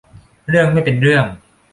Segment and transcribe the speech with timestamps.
[0.49, 1.25] เรื่องไม่เป็นเรื่อง